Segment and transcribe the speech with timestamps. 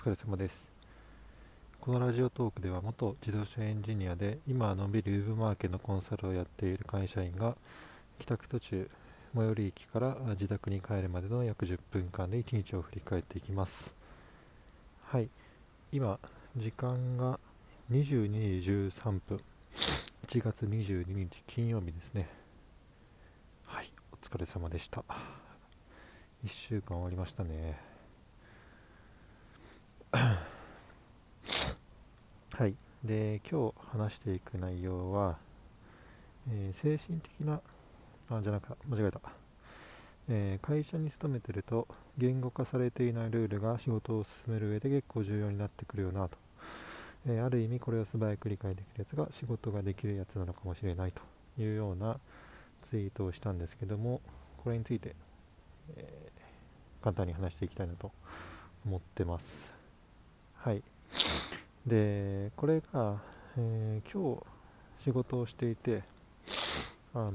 [0.00, 0.70] 疲れ様です。
[1.78, 7.54] このラジオトークでは元自動車エンジニアで今はのんびりウーブマーケのコンサルをやっている会社員が
[8.18, 8.88] 帰宅途中
[9.34, 13.92] 最寄り駅から自宅に帰るまでの約10分間で1日を振り返っていきます。
[15.04, 15.28] はい。
[15.92, 16.18] 今
[16.56, 17.38] 時間が
[17.92, 19.40] 22時13分。
[20.28, 22.26] 1月22日金曜日ですね。
[23.66, 23.92] はい。
[24.12, 25.04] お疲れ様でした。
[26.42, 27.89] 1週間終わりましたね。
[32.60, 32.76] はい。
[33.02, 35.38] で今日話していく内容は、
[36.52, 37.58] えー、精神的な
[38.28, 39.20] あじゃなく間違えた、
[40.28, 41.88] えー、会社に勤めてると
[42.18, 46.36] 言語化されていないルールが仕事を進める上で結構重要になってくるよなと、
[47.26, 51.22] えー、ある意味これを素早く理解できるやつが仕事ができるやつなのかもしれないと
[51.58, 52.18] いうような
[52.82, 54.20] ツイートをしたんですけども
[54.62, 55.16] これについて、
[55.96, 56.30] え
[57.00, 58.12] 簡単に話していきたいなと
[58.84, 59.72] 思ってます。
[60.56, 60.82] はい。
[61.90, 63.16] でこれが、
[63.58, 64.42] えー、今日
[65.02, 66.04] 仕事をしていて
[67.12, 67.32] あの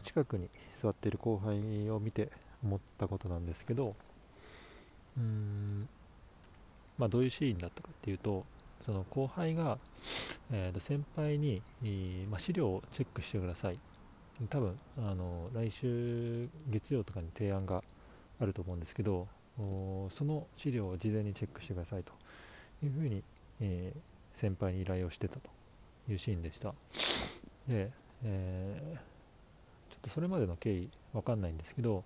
[0.00, 0.48] ー、近くに
[0.80, 2.30] 座っている後輩を見て
[2.62, 5.88] 思ったことなんですけどうーん
[6.96, 8.44] まあどういうシーンだったかっていうと
[8.86, 9.78] その後輩が、
[10.52, 11.62] えー、先輩に、
[12.30, 13.80] まあ、資料をチェックしてください。
[14.48, 17.82] 多分あの来週月曜とかに提案が
[18.40, 19.26] あると思うんですけど
[20.08, 22.12] その資料を事前にチェックしてくださいと。
[22.82, 23.22] いうふうに、
[23.60, 25.50] えー、先輩に依頼をしてたと
[26.08, 26.74] いうシーンでした。
[27.68, 27.90] で、
[28.24, 32.04] えー、ちょっとそれまでの経緯わかんないんですけど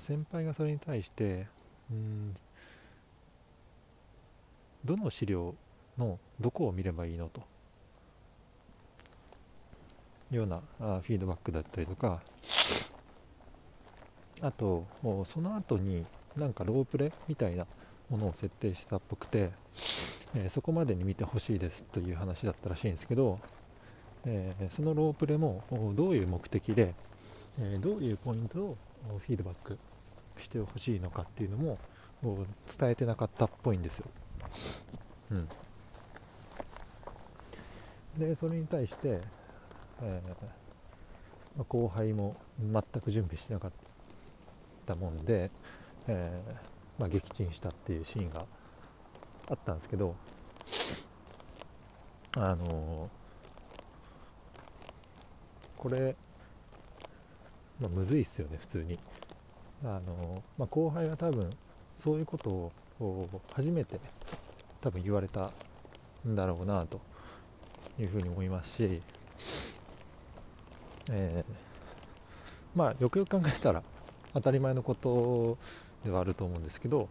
[0.00, 1.46] 先輩がそれに対して
[1.90, 2.34] うん
[4.84, 5.54] どの資料
[5.96, 7.42] のどこを見ればいいのと
[10.30, 12.20] ようなあフィードバックだったりとか
[14.40, 14.86] あと
[15.26, 16.04] その後に
[16.36, 17.66] なんかロープレみたいな
[18.10, 19.50] ものを設定したっぽくて、
[20.34, 23.38] え、そこまでに見てほしいですという話だったらしいんですけど、
[24.24, 25.62] え、そのロープレも
[25.94, 26.94] どういう目的で、
[27.58, 28.76] え、どういうポイントを
[29.18, 29.78] フィードバック
[30.38, 31.78] してほしいのかっていうのも
[32.78, 34.06] 伝えてなかったっぽいんですよ。
[35.30, 35.48] うん、
[38.18, 39.20] でそれに対して、
[40.02, 43.72] えー、後輩も全く準備してなかっ
[44.86, 45.50] たもんで、
[46.06, 48.44] えー、まあ、撃沈したっていうシーンが
[49.50, 50.14] あったんですけど
[52.36, 53.08] あの
[55.76, 56.16] これ、
[57.80, 58.98] まあ、むずいっすよね普通に。
[59.84, 61.50] あの、まあ、後輩は多分
[61.94, 64.00] そういうことを初めて
[64.80, 65.52] 多分言われた
[66.26, 67.00] んだろうなと
[67.98, 69.02] いうふうに思いますし、
[71.10, 71.52] えー、
[72.74, 73.82] まあよくよく考えたら
[74.34, 75.58] 当たり前のこと
[76.04, 77.08] ではあると思うんですけど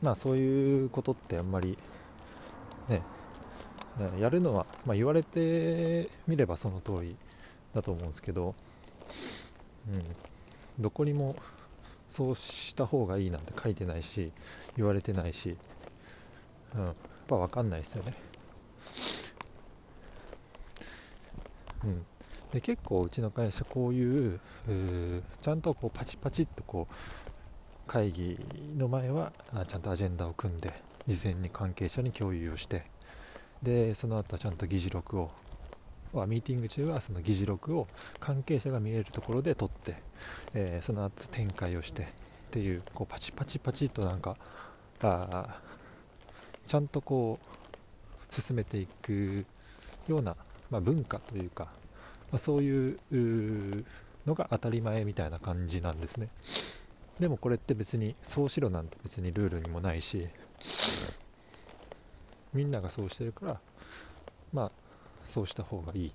[0.00, 1.78] まあそういうことってあんまり
[2.88, 3.02] ね
[4.18, 7.16] やるのは、まあ、言われてみればその通り
[7.74, 8.54] だと思うんですけど、
[9.88, 10.02] うん、
[10.82, 11.36] どこにも
[12.08, 14.32] そうした方がいいなんて書いてないし
[14.76, 15.56] 言われてないし、
[16.74, 16.94] うん、やっ
[17.26, 18.14] ぱ分かんないですよね、
[21.84, 22.06] うん、
[22.52, 24.40] で結構うちの会社こういう
[25.40, 26.94] ちゃんとこうパチパチっとこう
[27.86, 28.38] 会議
[28.76, 29.32] の前は
[29.66, 30.72] ちゃんとアジェンダを組んで
[31.06, 32.84] 事前に関係者に共有をして
[33.62, 35.30] でその後はちゃんと議事録を
[36.12, 37.88] はミーティング中はその議事録を
[38.20, 39.96] 関係者が見えるところで取って、
[40.54, 42.06] えー、その後展開をしてっ
[42.50, 44.36] ていうこうパチパチパチとなんか
[45.00, 45.58] あ
[46.66, 49.46] ちゃんとこう進めていく
[50.06, 50.36] ような、
[50.70, 51.68] まあ、文化というか
[52.32, 52.98] まあ、そういう
[54.26, 56.28] のが当たり前みたいな感じなんですね。
[57.20, 60.26] でもこれって別にそうしろなんて別にルールにもないし
[62.54, 63.60] みんながそうしてるから
[64.52, 64.72] まあ
[65.28, 66.08] そうした方がいい。
[66.08, 66.12] っ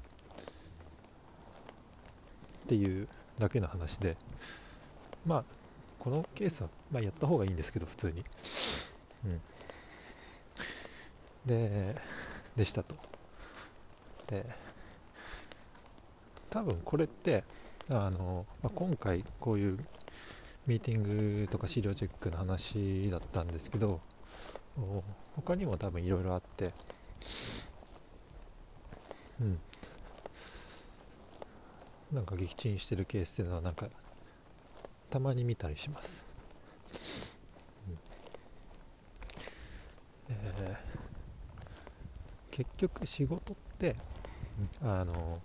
[2.68, 3.08] ていう
[3.40, 4.18] だけの話で。
[5.26, 5.44] まあ
[6.00, 8.24] このケースは、まあ、やった方がいいんですけど普通に。
[9.26, 9.42] うん。
[11.46, 11.96] で
[12.56, 12.96] でしたと。
[14.28, 14.46] で
[16.50, 17.44] 多分これって
[17.90, 19.80] あの、まあ、今回こういう
[20.66, 21.04] ミーティン
[21.44, 24.00] グとか資料チェックの話だったんですけど
[25.36, 26.72] 他にも多分いろいろあって。
[29.40, 29.60] うん。
[32.12, 33.88] なんか撃沈してるケースっていうのはなんか
[35.10, 36.24] たまに見たりします、
[37.90, 37.98] うん。
[40.30, 43.96] えー、結局仕事って
[44.82, 45.42] あの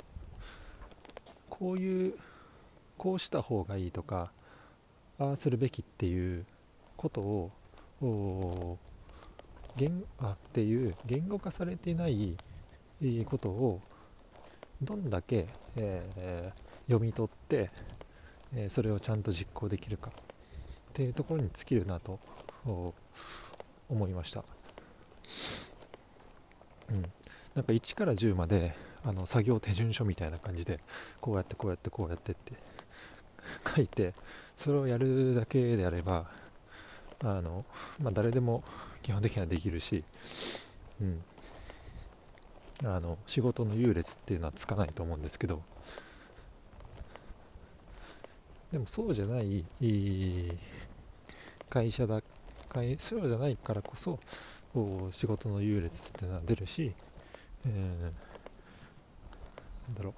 [1.62, 2.14] こういう
[2.98, 4.32] こうした方がいいとか
[5.20, 6.44] ああするべきっていう
[6.96, 8.78] ことを
[9.76, 12.36] 言あっていう言語化されていない
[13.26, 13.80] ことを
[14.82, 17.70] どんだけ、えー、読み取って、
[18.56, 20.12] えー、それをちゃんと実行できるかっ
[20.94, 22.18] ていうところに尽きるなと
[23.88, 24.42] 思いました、
[26.90, 27.02] うん、
[27.54, 30.80] なんか1から10まであの作業手順書みたいな感じで
[31.20, 32.52] こうやってこうやってこうやってって
[33.74, 34.14] 書いて
[34.56, 36.30] それをやるだけであれば
[37.20, 37.64] あの、
[38.00, 38.62] まあ、誰でも
[39.02, 40.04] 基本的にはできるし、
[41.00, 41.24] うん、
[42.84, 45.62] あの仕事の優劣っていうのはつかないと思うんですけど。
[48.72, 49.66] でもそうじゃない
[51.68, 52.22] 会社だ
[52.70, 54.18] 会そうじゃないからこそ
[55.10, 56.94] 仕事の優劣っていうのは出るし、
[57.66, 58.31] えー、
[59.88, 60.14] なんだろ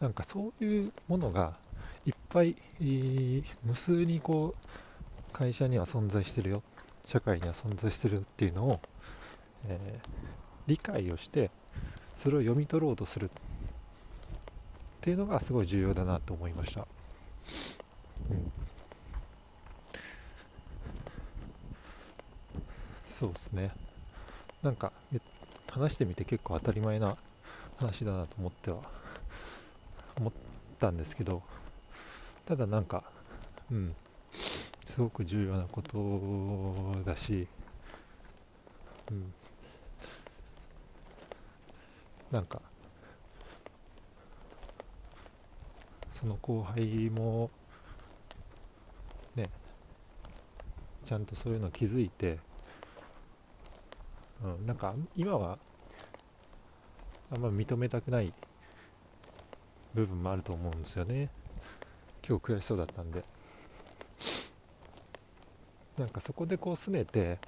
[0.00, 0.02] う。
[0.02, 1.56] なんかそういうものが
[2.04, 6.62] いっぱい、えー、無数にこう会社には存在してるよ。
[7.04, 8.80] 社会には存在してるっていうのを、
[9.66, 10.08] えー、
[10.66, 11.50] 理解をして
[12.14, 13.28] それを読み取ろうとするっ
[15.00, 16.86] ていうのがすごい重要だなと思いました、
[18.30, 18.52] うん、
[23.04, 23.72] そうですね。
[24.62, 24.92] なんか
[25.70, 27.16] 話してみて結構当たり前な
[27.78, 28.78] 話だなと思っては
[30.18, 30.32] 思っ
[30.78, 31.42] たんですけど
[32.44, 33.04] ただなんか
[33.70, 33.94] うん
[34.32, 37.48] すごく重要なことだし、
[39.10, 39.32] うん、
[42.30, 42.60] なんか
[46.20, 47.50] その後輩も
[49.34, 49.48] ね
[51.06, 52.38] ちゃんとそういうの気づいて、
[54.44, 55.58] うん、なんか今は
[57.32, 58.32] あんま認めたくない
[59.94, 61.28] 部分もあると思うんですよね。
[62.26, 63.24] 今日悔しそうだったんで。
[65.98, 67.38] なんかそこでこうすねて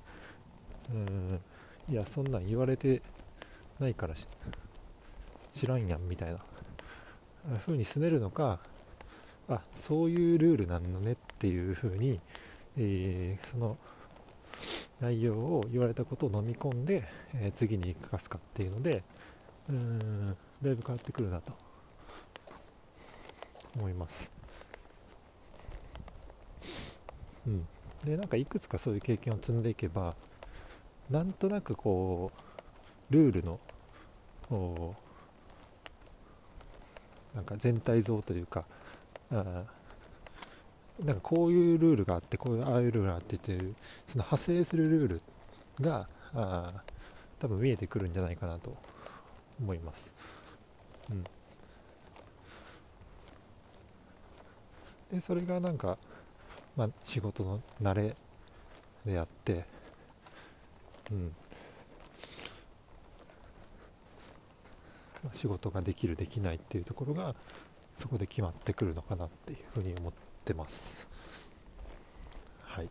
[0.92, 1.40] うん
[1.88, 3.02] いやそんなん言われて
[3.80, 4.14] ないから
[5.52, 6.38] 知らんやんみたいな
[7.66, 8.60] 風にすねるのか
[9.48, 12.20] あそういうルールなのねっていう風に、
[12.76, 13.76] えー、その
[15.00, 17.04] 内容を言われたことを飲み込んで、
[17.34, 19.02] えー、次に生かすかっていうので
[19.70, 20.36] うん。
[20.62, 21.64] だいぶ変わってくるなと。
[23.76, 24.30] 思います。
[27.46, 27.66] うん、
[28.04, 30.14] でなんかいくつかそういう経験を積んでいけば
[31.10, 32.32] なんとなくこ
[33.10, 33.60] うルールの
[37.34, 38.64] なんか全体像というか
[39.30, 39.64] あ
[41.04, 43.74] なんかこういうルールがあってこういうああいうルールがあってっていう
[44.08, 45.22] その派生するルール
[45.82, 46.72] があ
[47.40, 48.74] 多分見えてくるんじゃないかなと
[49.60, 50.10] 思います。
[51.10, 51.24] うん、
[55.12, 55.98] でそれがなんか、
[56.76, 58.16] まあ、仕事の慣れ
[59.04, 59.64] であって、
[61.10, 61.32] うん、
[65.32, 67.34] 仕事ができるできないっていうところが
[67.96, 70.12] そこで決まってくるのかなっていうふうに思っ
[70.44, 71.06] てます。
[72.62, 72.88] はい。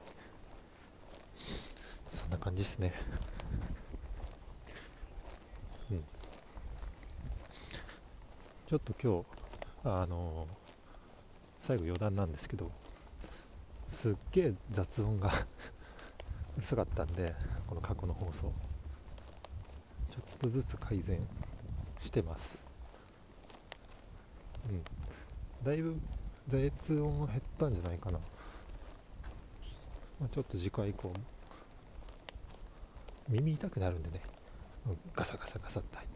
[2.10, 2.94] そんな感じですね。
[5.92, 6.04] うん。
[8.74, 9.22] ちょっと今
[9.84, 10.48] 日あの、
[11.62, 12.72] 最後余談なんですけど
[13.92, 15.32] すっげえ雑音が
[16.58, 17.36] うるさかったんで
[17.68, 18.52] この過去の放送。
[20.10, 21.20] ちょっとずつ改善
[22.02, 22.64] してます。
[24.68, 24.82] うん。
[25.64, 25.96] だいぶ
[26.48, 28.18] 雑音減ったんじゃないかな、
[30.20, 31.14] まあ、ちょっと次回以降
[33.30, 34.24] 耳痛くなるんでね。
[35.16, 36.13] ガサガサガサって入って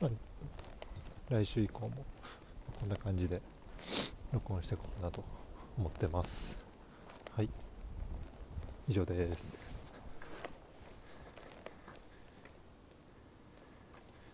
[0.00, 0.10] まあ
[1.28, 1.90] 来週以降も
[2.80, 3.40] こんな感じで
[4.32, 5.22] 録音していこうかなと
[5.76, 6.56] 思ってます。
[7.36, 7.48] はい。
[8.88, 9.69] 以上です。